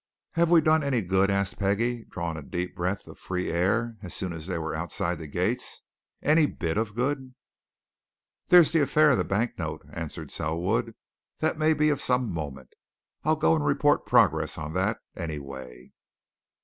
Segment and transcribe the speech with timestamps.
[0.31, 4.15] "Have we done any good?" asked Peggie, drawing a deep breath of free air as
[4.15, 5.83] soon as they were outside the gates.
[6.23, 7.35] "Any bit of good?"
[8.47, 10.95] "There's the affair of the bank note," answered Selwood.
[11.37, 12.71] "That may be of some moment.
[13.23, 15.93] I'll go and report progress on that, anyway."